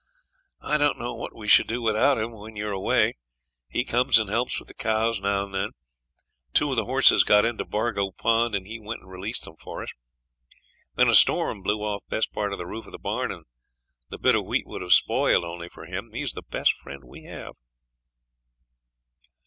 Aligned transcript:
'I 0.61 0.79
don't 0.79 0.97
know 0.97 1.13
what 1.13 1.35
we 1.35 1.47
should 1.47 1.67
do 1.67 1.79
without 1.79 2.17
him 2.17 2.31
when 2.31 2.55
you're 2.55 2.71
away. 2.71 3.13
He 3.69 3.83
comes 3.83 4.17
and 4.17 4.31
helps 4.31 4.57
with 4.57 4.67
the 4.67 4.73
cows 4.73 5.21
now 5.21 5.43
and 5.43 5.53
then. 5.53 5.69
Two 6.53 6.71
of 6.71 6.77
the 6.77 6.85
horses 6.85 7.23
got 7.23 7.45
into 7.45 7.65
Bargo 7.65 8.09
pound, 8.09 8.55
and 8.55 8.65
he 8.65 8.79
went 8.79 9.01
and 9.01 9.11
released 9.11 9.43
them 9.43 9.57
for 9.57 9.83
us. 9.83 9.89
Then 10.95 11.07
a 11.07 11.13
storm 11.13 11.61
blew 11.61 11.83
off 11.83 12.01
best 12.09 12.33
part 12.33 12.51
of 12.51 12.57
the 12.57 12.65
roof 12.65 12.87
of 12.87 12.93
the 12.93 12.97
barn, 12.97 13.31
and 13.31 13.45
the 14.09 14.17
bit 14.17 14.33
of 14.33 14.43
wheat 14.43 14.65
would 14.65 14.81
have 14.81 14.87
been 14.87 14.89
spoiled 14.89 15.43
only 15.43 15.69
for 15.69 15.85
him. 15.85 16.09
He's 16.13 16.33
the 16.33 16.41
best 16.41 16.73
friend 16.77 17.03
we 17.03 17.25
have.' 17.25 17.53